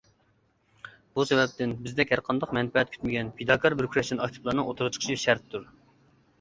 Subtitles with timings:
[1.19, 5.73] بۇ سەۋەبتىن، بىزدەك ھەر قانداق مەنپەئەت كۈتمىگەن، پىداكار بىر كۈرەشچان ئاكتىپلارنىڭ ئوتتۇرىغا چىقىشى شەرتتۇر.